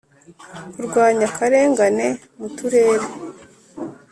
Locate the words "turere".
2.55-3.07